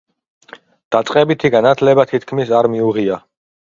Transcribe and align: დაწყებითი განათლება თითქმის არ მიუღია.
დაწყებითი 0.95 1.51
განათლება 1.57 2.07
თითქმის 2.13 2.55
არ 2.61 2.71
მიუღია. 2.77 3.21